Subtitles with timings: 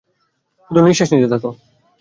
[0.65, 1.43] শুধু নিঃশ্বাস নিতে থাক।